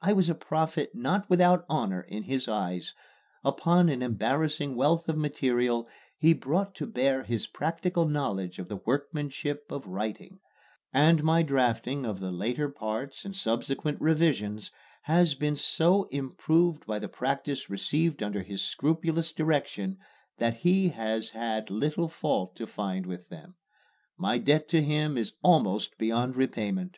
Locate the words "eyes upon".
2.48-3.90